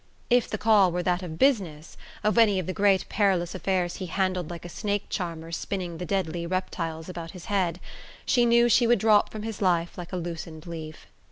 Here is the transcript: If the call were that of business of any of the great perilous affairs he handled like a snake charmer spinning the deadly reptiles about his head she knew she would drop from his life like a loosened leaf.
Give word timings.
If 0.31 0.49
the 0.49 0.57
call 0.57 0.91
were 0.91 1.03
that 1.03 1.21
of 1.21 1.37
business 1.37 1.95
of 2.23 2.39
any 2.39 2.57
of 2.57 2.65
the 2.65 2.73
great 2.73 3.07
perilous 3.07 3.53
affairs 3.53 3.97
he 3.97 4.07
handled 4.07 4.49
like 4.49 4.65
a 4.65 4.67
snake 4.67 5.05
charmer 5.11 5.51
spinning 5.51 5.99
the 5.99 6.07
deadly 6.07 6.47
reptiles 6.47 7.07
about 7.07 7.29
his 7.37 7.45
head 7.45 7.79
she 8.25 8.43
knew 8.47 8.67
she 8.67 8.87
would 8.87 8.97
drop 8.97 9.31
from 9.31 9.43
his 9.43 9.61
life 9.61 9.99
like 9.99 10.11
a 10.11 10.17
loosened 10.17 10.65
leaf. 10.65 11.05